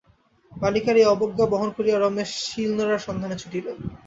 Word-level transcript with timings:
বালিকার 0.51 0.95
এই 0.97 1.07
অবজ্ঞা 1.07 1.45
বহন 1.47 1.69
করিয়া 1.77 1.97
রমেশ 1.97 2.29
শিল-নোড়ার 2.43 3.05
সন্ধানে 3.07 3.35
ছুটিল। 3.37 3.65